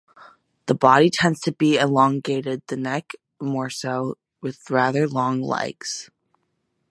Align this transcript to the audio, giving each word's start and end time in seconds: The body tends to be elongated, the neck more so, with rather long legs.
The 0.65 0.73
body 0.73 1.11
tends 1.11 1.41
to 1.41 1.51
be 1.51 1.77
elongated, 1.77 2.63
the 2.65 2.75
neck 2.75 3.11
more 3.39 3.69
so, 3.69 4.15
with 4.41 4.67
rather 4.71 5.07
long 5.07 5.43
legs. 5.43 6.09